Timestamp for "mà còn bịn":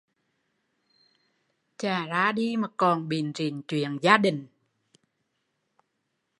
2.57-3.31